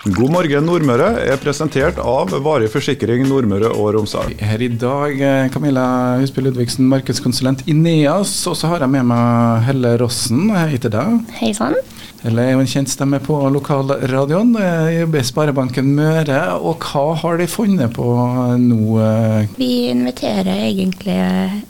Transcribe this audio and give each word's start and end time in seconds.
God 0.00 0.30
morgen 0.32 0.64
Nordmøre 0.64 1.10
er 1.28 1.36
presentert 1.42 1.98
av 2.00 2.30
Varig 2.40 2.70
forsikring 2.72 3.26
Nordmøre 3.28 3.68
og 3.74 3.90
Romsdal. 3.98 4.30
Her 4.40 4.62
i 4.64 4.70
dag 4.72 5.18
eh, 5.20 5.48
Camilla 5.52 5.82
Husby 6.16 6.40
Ludvigsen, 6.46 6.86
markedskonsulent 6.88 7.66
i 7.68 7.74
NEAS. 7.76 8.32
Og 8.48 8.56
så 8.56 8.70
har 8.70 8.80
jeg 8.80 8.88
med 8.94 9.04
meg 9.10 9.66
Helle 9.66 9.90
Rossen. 10.00 10.46
Hei 10.56 10.78
til 10.80 10.94
deg. 10.94 11.18
Hei 11.36 11.50
sann. 11.56 11.76
Helle 12.22 12.46
er 12.46 12.54
jo 12.54 12.62
en 12.62 12.70
kjent 12.72 12.88
stemme 12.94 13.20
på 13.20 13.36
lokalradioen. 13.52 14.54
Jobber 14.94 15.20
i 15.20 15.26
Sparebanken 15.28 15.92
Møre. 15.98 16.40
Og 16.56 16.80
hva 16.88 17.04
har 17.20 17.36
de 17.42 17.50
funnet 17.52 17.92
på 17.98 18.08
nå? 18.62 18.80
eh? 19.04 19.52
Vi 19.60 19.70
inviterer 19.92 20.64
egentlig 20.70 21.18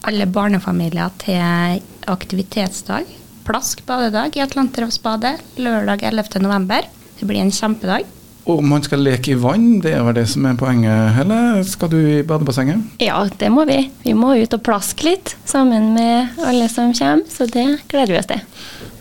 alle 0.07 0.31
barnefamilier 0.31 1.11
til 1.27 1.83
aktivitetsdag. 2.07 3.11
Plask 3.51 3.83
badedag 3.91 4.39
i 4.39 4.47
Atlanterhavsbadet 4.47 5.35
lørdag 5.59 6.07
11. 6.15 6.47
november. 6.47 6.87
Det 7.19 7.27
blir 7.27 7.43
en 7.43 7.51
kjempedag. 7.59 8.07
Og 8.51 8.63
man 8.67 8.83
skal 8.83 9.03
leke 9.05 9.35
i 9.35 9.39
vann, 9.39 9.79
det 9.85 9.93
er 9.95 10.03
vel 10.07 10.17
det 10.17 10.27
som 10.33 10.47
er 10.49 10.57
poenget, 10.59 11.13
Helle? 11.15 11.41
Skal 11.69 11.91
du 11.93 11.99
i 12.01 12.23
badebassenget? 12.27 12.97
Ja, 13.03 13.21
det 13.39 13.51
må 13.55 13.67
vi. 13.69 13.85
Vi 14.03 14.15
må 14.17 14.33
ut 14.41 14.57
og 14.57 14.65
plaske 14.67 15.07
litt 15.07 15.37
sammen 15.49 15.93
med 15.95 16.41
alle 16.47 16.67
som 16.73 16.91
kommer, 16.97 17.29
så 17.31 17.47
det 17.51 17.67
gleder 17.91 18.17
vi 18.17 18.19
oss 18.19 18.31
til. 18.31 18.43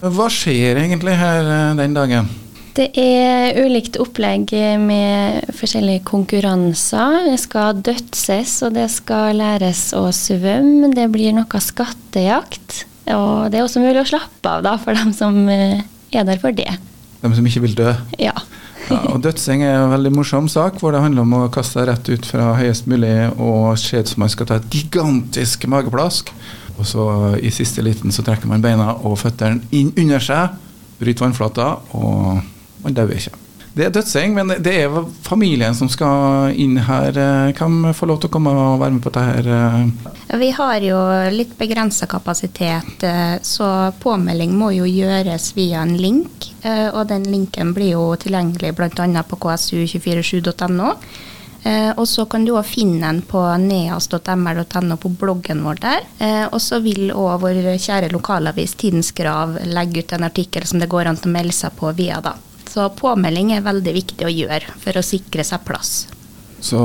Hva 0.03 0.29
skjer 0.31 0.79
egentlig 0.83 1.17
her 1.17 1.49
eh, 1.49 1.73
den 1.79 1.97
dagen? 1.97 2.29
Det 2.77 2.91
er 3.01 3.57
ulikt 3.65 3.97
opplegg 3.99 4.53
med 4.79 5.49
forskjellige 5.57 6.03
konkurranser. 6.07 7.25
Det 7.25 7.39
skal 7.41 7.81
dødses, 7.83 8.53
og 8.67 8.77
det 8.77 8.85
skal 8.93 9.41
læres 9.41 9.89
å 9.97 10.05
svømme. 10.15 10.91
Det 10.93 11.09
blir 11.11 11.33
noe 11.35 11.63
skattejakt. 11.65 12.83
Og 13.09 13.49
det 13.49 13.59
er 13.59 13.65
også 13.65 13.81
mulig 13.81 14.03
å 14.03 14.11
slappe 14.13 14.53
av 14.53 14.63
da, 14.67 14.77
for 14.79 14.95
dem 14.95 15.11
som 15.17 15.41
eh, 15.49 15.81
er 16.13 16.29
der 16.29 16.39
for 16.39 16.55
det. 16.55 16.69
De 17.19 17.33
som 17.35 17.49
ikke 17.49 17.65
vil 17.65 17.75
dø? 17.75 17.91
Ja. 18.21 18.37
Ja, 18.89 19.03
og 19.13 19.19
Dødseng 19.21 19.61
er 19.61 19.75
en 19.83 19.91
veldig 19.91 20.11
morsom 20.17 20.47
sak, 20.49 20.79
hvor 20.81 20.93
det 20.95 21.01
handler 21.03 21.21
om 21.21 21.35
å 21.37 21.49
kaste 21.53 21.77
seg 21.77 21.89
rett 21.91 22.09
ut 22.09 22.25
fra 22.25 22.53
høyest 22.57 22.87
mulig 22.89 23.13
og 23.35 23.75
se 23.77 24.01
ut 24.01 24.09
som 24.09 24.23
man 24.23 24.31
skal 24.33 24.49
ta 24.49 24.57
et 24.57 24.69
gigantisk 24.73 25.67
mageplask. 25.69 26.31
Og 26.79 26.87
så 26.87 27.05
i 27.37 27.51
siste 27.53 27.83
liten 27.85 28.13
så 28.15 28.25
trekker 28.25 28.49
man 28.49 28.63
beina 28.63 28.95
og 29.03 29.19
føttene 29.21 29.61
inn 29.75 29.91
under 29.99 30.23
seg, 30.23 30.57
bryter 30.97 31.27
vannflata, 31.27 31.69
og 31.93 32.41
man 32.81 32.97
dauer 32.97 33.19
ikke. 33.19 33.35
Det 33.73 33.85
er 33.85 33.91
dødseng, 33.93 34.33
men 34.33 34.49
det 34.65 34.73
er 34.83 34.95
familien 35.23 35.75
som 35.77 35.87
skal 35.91 36.55
inn 36.59 36.77
her. 36.87 37.15
Hvem 37.55 37.91
får 37.95 38.09
lov 38.09 38.17
til 38.19 38.31
å 38.31 38.33
komme 38.33 38.51
og 38.57 38.79
være 38.81 38.95
med 38.97 39.03
på 39.05 39.11
dette? 39.13 39.53
her? 39.53 40.39
Vi 40.41 40.49
har 40.57 40.83
jo 40.83 40.99
litt 41.33 41.55
begrensa 41.57 42.05
kapasitet, 42.09 43.03
eh, 43.05 43.37
så 43.45 43.69
påmelding 44.01 44.51
må 44.57 44.71
jo 44.75 44.89
gjøres 44.89 45.51
via 45.55 45.81
en 45.85 45.95
link. 45.97 46.49
eh, 46.61 46.89
Og 46.89 47.07
den 47.07 47.23
linken 47.23 47.73
blir 47.73 47.91
jo 47.93 48.15
tilgjengelig 48.15 48.75
bl.a. 48.75 49.23
på 49.23 49.37
ksu247.no. 49.37 50.93
Eh, 51.63 51.91
og 51.97 52.05
så 52.07 52.23
kan 52.25 52.45
du 52.45 52.53
òg 52.55 52.65
finne 52.65 53.01
den 53.03 53.21
på 53.27 53.41
neas.mr.no 53.59 54.97
på 54.97 55.09
bloggen 55.19 55.63
vår 55.65 55.81
der. 55.83 56.05
Eh, 56.19 56.45
og 56.47 56.61
så 56.63 56.79
vil 56.79 57.11
òg 57.11 57.41
vår 57.43 57.59
kjære 57.77 58.11
lokalavis 58.13 58.75
Tidens 58.79 59.11
Grav 59.11 59.57
legge 59.65 59.99
ut 60.05 60.13
en 60.15 60.23
artikkel 60.29 60.65
som 60.65 60.79
det 60.79 60.89
går 60.89 61.09
an 61.11 61.19
å 61.19 61.31
melde 61.33 61.53
seg 61.55 61.75
på 61.79 61.91
via 61.97 62.21
da. 62.23 62.35
Så 62.69 62.85
påmelding 62.99 63.55
er 63.55 63.65
veldig 63.65 63.95
viktig 63.95 64.27
å 64.27 64.31
gjøre 64.33 64.77
for 64.83 64.99
å 64.99 65.05
sikre 65.05 65.45
seg 65.47 65.65
plass. 65.65 65.93
Så 66.61 66.79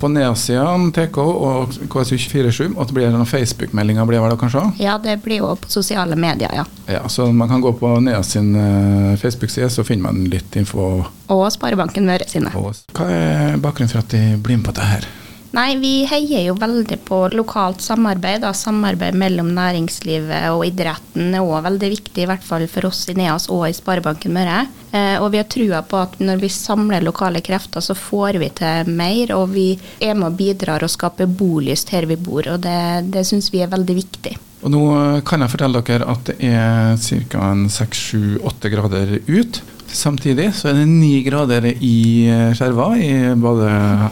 på 0.00 0.08
nedsiden 0.08 0.88
TK 0.92 1.18
og 1.20 1.74
KSU247, 1.92 2.78
at 2.80 2.88
det 2.88 2.96
blir 2.96 3.10
noen 3.12 3.28
Facebook-meldinger, 3.28 4.08
blir 4.08 4.24
det 4.24 4.38
kanskje? 4.40 4.62
Ja, 4.80 4.96
det 5.02 5.18
blir 5.24 5.42
jo 5.42 5.50
på 5.60 5.68
sosiale 5.68 6.16
medier, 6.16 6.54
ja. 6.56 6.64
Ja, 6.88 7.02
så 7.12 7.28
man 7.32 7.50
kan 7.50 7.60
gå 7.60 7.74
på 7.76 7.92
Nea 8.00 8.22
sin 8.24 8.54
eh, 8.56 9.18
Facebook-side, 9.20 9.68
så 9.70 9.84
finner 9.84 10.08
man 10.08 10.24
litt 10.32 10.56
info. 10.56 11.04
Og 11.28 11.44
Sparebanken 11.52 12.08
Møre 12.08 12.28
sine. 12.28 12.52
Hva 12.56 13.10
er 13.12 13.60
bakgrunnen 13.60 13.92
for 13.92 14.00
at 14.00 14.16
de 14.16 14.22
blir 14.40 14.56
med 14.56 14.70
på 14.70 14.72
dette 14.72 14.88
her? 14.94 15.08
Nei, 15.56 15.78
vi 15.80 15.92
heier 16.04 16.42
jo 16.44 16.56
veldig 16.60 16.98
på 17.08 17.22
lokalt 17.32 17.80
samarbeid. 17.80 18.42
Da. 18.44 18.52
Samarbeid 18.52 19.16
mellom 19.16 19.48
næringslivet 19.56 20.50
og 20.52 20.66
idretten 20.68 21.32
er 21.32 21.44
òg 21.44 21.64
veldig 21.64 21.88
viktig, 21.94 22.24
i 22.24 22.28
hvert 22.28 22.44
fall 22.44 22.66
for 22.68 22.90
oss 22.90 23.06
i 23.08 23.16
NEAS 23.16 23.48
og 23.54 23.64
i 23.68 23.76
Sparebanken 23.76 24.34
Møre. 24.36 24.66
Eh, 24.92 25.16
og 25.20 25.30
vi 25.32 25.40
har 25.40 25.48
trua 25.48 25.80
på 25.88 26.02
at 26.02 26.18
når 26.20 26.42
vi 26.42 26.52
samler 26.52 27.04
lokale 27.04 27.40
krefter, 27.44 27.80
så 27.84 27.96
får 27.96 28.40
vi 28.42 28.50
til 28.60 28.92
mer. 28.92 29.32
Og 29.38 29.48
vi 29.54 29.70
er 30.04 30.18
med 30.18 30.34
og 30.34 30.36
bidrar 30.36 30.84
og 30.84 30.92
skaper 30.92 31.30
bolyst 31.30 31.94
her 31.96 32.08
vi 32.08 32.20
bor, 32.20 32.44
og 32.52 32.60
det, 32.64 33.08
det 33.14 33.24
syns 33.28 33.48
vi 33.54 33.64
er 33.64 33.72
veldig 33.72 33.98
viktig. 34.02 34.36
Og 34.66 34.72
nå 34.74 34.84
kan 35.26 35.44
jeg 35.44 35.52
fortelle 35.52 35.80
dere 35.86 36.06
at 36.12 36.28
det 36.28 36.36
er 36.44 36.96
ca. 36.98 37.50
6-7-8 37.78 38.72
grader 38.74 39.18
ut. 39.30 39.60
Samtidig 39.94 40.50
så 40.56 40.68
er 40.70 40.80
det 40.80 40.88
9 40.90 41.22
grader 41.26 41.64
i 41.72 42.28
eh, 42.28 42.50
skjerva, 42.56 42.90
i, 43.00 43.12
både 43.40 43.70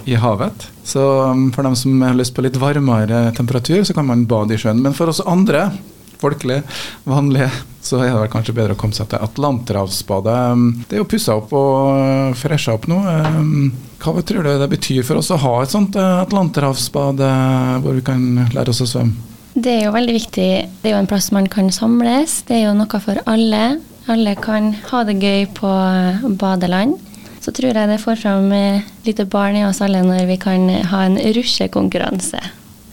i 0.09 0.16
havet. 0.19 0.70
Så 0.87 1.03
um, 1.32 1.50
for 1.53 1.66
dem 1.66 1.76
som 1.76 2.00
har 2.03 2.16
lyst 2.16 2.34
på 2.37 2.44
litt 2.47 2.56
varmere 2.60 3.28
temperatur, 3.37 3.82
så 3.84 3.94
kan 3.97 4.09
man 4.09 4.25
bade 4.31 4.56
i 4.56 4.60
sjøen. 4.60 4.81
Men 4.82 4.97
for 4.97 5.12
oss 5.12 5.20
andre, 5.26 5.69
folkelige, 6.20 6.62
vanlige, 7.04 7.50
så 7.84 8.00
er 8.00 8.10
det 8.10 8.22
vel 8.22 8.32
kanskje 8.32 8.54
bedre 8.56 8.75
å 8.76 8.81
komme 8.81 8.97
seg 8.97 9.10
til 9.12 9.22
Atlanterhavsbadet. 9.22 10.37
Um, 10.56 10.66
Det 10.88 10.97
er 10.97 11.03
jo 11.03 11.09
pussa 11.10 11.37
opp 11.38 11.53
og 11.54 12.37
fresha 12.41 12.75
opp 12.78 12.88
nå. 12.91 13.03
Um, 13.37 13.72
Hva 14.03 14.22
tror 14.26 14.47
du 14.47 14.53
det 14.62 14.70
betyr 14.72 15.04
for 15.06 15.20
oss 15.20 15.32
å 15.34 15.41
ha 15.43 15.58
et 15.62 15.72
sånt 15.72 15.97
eh, 15.98 16.20
Atlanterhavsbad 16.25 17.20
eh, 17.26 17.75
hvor 17.84 17.98
vi 17.98 18.06
kan 18.06 18.47
lære 18.54 18.72
oss 18.72 18.84
å 18.84 18.88
svømme? 18.91 19.34
Det 19.56 19.72
er 19.72 19.87
jo 19.87 19.93
veldig 19.94 20.12
viktig. 20.12 20.48
Det 20.82 20.91
er 20.91 20.93
jo 20.93 21.00
en 21.00 21.08
plass 21.08 21.31
man 21.32 21.47
kan 21.48 21.70
samles. 21.72 22.43
Det 22.44 22.58
er 22.58 22.66
jo 22.66 22.75
noe 22.76 22.98
for 23.00 23.22
alle. 23.25 23.78
Alle 24.06 24.37
kan 24.39 24.71
ha 24.93 25.03
det 25.06 25.17
gøy 25.19 25.49
på 25.56 25.71
badeland. 26.39 27.00
Så 27.43 27.53
tror 27.55 27.75
jeg 27.75 27.91
det 27.91 28.03
får 28.03 28.21
fram 28.21 28.53
eh, 28.55 28.87
lite 29.06 29.27
barn 29.31 29.59
i 29.59 29.65
oss 29.67 29.83
alle 29.83 30.03
når 30.03 30.28
vi 30.31 30.37
kan 30.43 30.69
ha 30.91 31.05
en 31.06 31.19
rusjekonkurranse. 31.19 32.41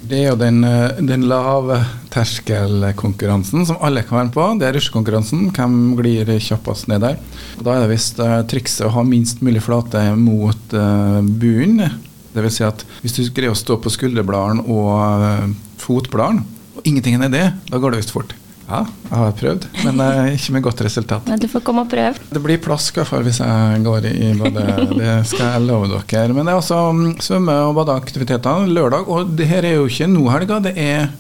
Det 0.04 0.18
er 0.20 0.28
jo 0.34 0.38
den, 0.38 0.60
den 1.08 1.24
lave 1.30 1.78
terskelkonkurransen 2.12 3.64
som 3.70 3.80
alle 3.82 4.04
kan 4.04 4.18
være 4.18 4.28
med 4.28 4.36
på. 4.36 4.48
Det 4.60 4.68
er 4.68 4.76
rusjekonkurransen. 4.76 5.46
Hvem 5.56 5.78
glir 5.98 6.34
kjappest 6.44 6.90
ned 6.92 7.06
der? 7.06 7.22
Og 7.58 7.64
da 7.66 7.78
er 7.78 7.86
det 7.86 7.94
visst 7.94 8.20
trikset 8.52 8.90
å 8.90 8.92
ha 8.98 9.06
minst 9.08 9.42
mulig 9.46 9.64
flate 9.64 10.04
mot 10.20 10.76
uh, 10.76 11.22
bunnen. 11.24 11.96
Vil 12.34 12.52
si 12.52 12.66
at 12.68 12.84
hvis 13.02 13.16
du 13.16 13.24
greier 13.32 13.56
å 13.56 13.58
stå 13.58 13.80
på 13.80 13.94
skulderbladene 13.94 14.66
og 14.68 14.92
uh, 15.24 15.48
fotbladene, 15.82 16.44
og 16.76 16.90
ingenting 16.90 17.22
er 17.22 17.32
det, 17.32 17.48
da 17.72 17.80
går 17.80 17.96
det 17.96 18.04
visst 18.04 18.14
fort. 18.14 18.36
Ja, 18.74 18.80
jeg 19.06 19.20
har 19.20 19.34
prøvd, 19.38 19.66
men 19.86 20.00
uh, 20.02 20.30
ikke 20.34 20.54
med 20.56 20.64
godt 20.66 20.80
resultat. 20.82 21.28
Men 21.30 21.42
du 21.42 21.46
får 21.52 21.62
komme 21.68 21.84
og 21.86 21.92
prøve. 21.92 22.18
Det 22.34 22.42
blir 22.42 22.62
plask 22.64 22.98
i 22.98 23.06
hvis 23.28 23.42
jeg 23.44 23.84
går 23.86 24.08
i 24.10 24.32
badet, 24.40 24.88
det 24.98 25.12
skal 25.30 25.52
jeg 25.52 25.66
love 25.68 25.92
dere. 25.92 26.34
Men 26.34 26.48
det 26.48 26.56
er 26.56 26.58
altså 26.58 26.80
mm, 26.90 27.12
svømme- 27.22 27.60
og 27.68 27.76
badeaktiviteter 27.78 28.66
lørdag, 28.72 29.06
og 29.08 29.36
det 29.38 29.50
her 29.52 29.68
er 29.68 29.78
jo 29.78 29.86
ikke 29.92 30.10
nå 30.10 30.26
helga, 30.34 30.58
det 30.64 30.74
er 30.80 31.12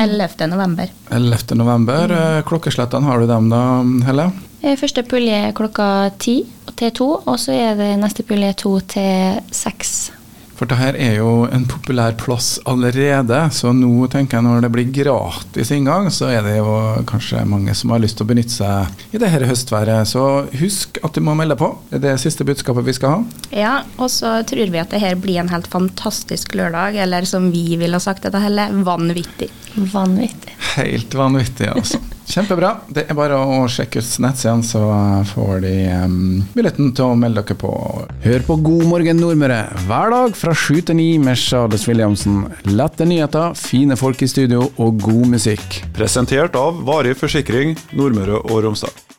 11. 0.00 0.48
november. 0.48 0.88
11. 1.12 1.58
november. 1.60 2.08
Mm. 2.08 2.46
Klokkeslettene, 2.48 3.10
har 3.10 3.20
du 3.20 3.28
dem 3.28 3.52
da, 3.52 3.60
Helle? 4.08 4.30
Eh, 4.62 4.78
Første 4.80 5.04
pulje 5.04 5.52
klokka 5.58 5.86
ti 6.22 6.38
til 6.78 6.96
to, 6.96 7.10
og 7.26 7.36
så 7.40 7.52
er 7.52 7.76
det 7.76 7.92
neste 8.00 8.24
pulje 8.24 8.54
to 8.64 8.78
til 8.94 9.42
seks. 9.52 10.12
For 10.62 10.70
dette 10.70 10.92
er 11.02 11.16
jo 11.16 11.30
en 11.50 11.64
populær 11.66 12.12
plass 12.14 12.52
allerede, 12.70 13.34
så 13.50 13.72
nå 13.74 14.06
tenker 14.12 14.38
jeg 14.38 14.46
når 14.46 14.60
det 14.62 14.68
blir 14.70 14.92
gratis 14.94 15.72
inngang, 15.74 16.06
så 16.14 16.28
er 16.30 16.46
det 16.46 16.52
jo 16.60 16.76
kanskje 17.10 17.42
mange 17.50 17.74
som 17.74 17.90
har 17.90 17.98
lyst 17.98 18.20
til 18.20 18.28
å 18.28 18.30
benytte 18.30 18.54
seg 18.54 19.10
i 19.10 19.18
det 19.18 19.32
her 19.32 19.42
høstværet. 19.48 20.06
Så 20.06 20.22
husk 20.60 21.02
at 21.02 21.18
du 21.18 21.24
må 21.26 21.34
melde 21.34 21.58
på. 21.58 21.72
Det 21.90 21.98
er 21.98 22.04
det 22.04 22.14
siste 22.22 22.46
budskapet 22.46 22.86
vi 22.86 22.94
skal 22.94 23.16
ha. 23.16 23.42
Ja, 23.50 23.74
og 23.98 24.06
så 24.14 24.36
tror 24.46 24.70
vi 24.70 24.84
at 24.84 24.94
det 24.94 25.02
her 25.02 25.18
blir 25.18 25.42
en 25.42 25.50
helt 25.50 25.66
fantastisk 25.66 26.54
lørdag, 26.54 27.00
eller 27.08 27.26
som 27.26 27.50
vi 27.50 27.74
ville 27.82 27.98
sagt 27.98 28.22
dette 28.28 28.46
heller, 28.46 28.70
vanvittig. 28.86 29.50
Vanvittig. 29.74 30.54
Helt 30.76 31.18
vanvittig, 31.18 31.72
altså. 31.74 31.98
Kjempebra. 32.32 32.70
Det 32.88 33.04
er 33.10 33.16
bare 33.16 33.36
å 33.36 33.66
sjekke 33.68 34.00
ut 34.00 34.12
nettsiden, 34.24 34.62
så 34.64 34.80
får 35.34 35.60
de 35.66 35.74
um, 36.00 36.14
muligheten 36.54 36.94
til 36.96 37.12
å 37.12 37.18
melde 37.18 37.42
dere 37.44 37.58
på. 37.60 37.72
Hør 38.24 38.46
på 38.46 38.56
God 38.64 38.86
morgen 38.88 39.20
Nordmøre 39.20 39.60
hver 39.84 40.14
dag 40.14 40.38
fra 40.38 40.56
sju 40.56 40.80
til 40.80 40.96
ni 40.96 41.10
med 41.20 41.36
Charles 41.36 41.84
Williamsen. 41.90 42.46
Lette 42.72 43.04
nyheter, 43.08 43.52
fine 43.58 44.00
folk 44.00 44.24
i 44.24 44.30
studio 44.32 44.64
og 44.80 45.04
god 45.04 45.36
musikk. 45.36 45.82
Presentert 45.92 46.56
av 46.56 46.80
Varig 46.88 47.18
forsikring 47.20 47.76
Nordmøre 47.92 48.40
og 48.46 48.62
Romsdal. 48.64 49.11